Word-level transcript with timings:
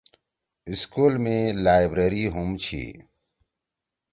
سکول 0.81 1.13
می 1.23 1.37
لائبریری 1.63 2.23
ہُم 2.33 2.49
چھی۔ 2.63 2.83